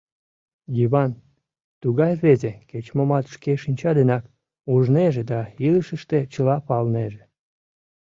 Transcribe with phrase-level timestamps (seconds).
[0.77, 1.11] Йыван
[1.81, 4.23] тугай рвезе: кеч-момат шке шинча денак
[4.73, 7.23] ужнеже да илышыште чыла палынеже.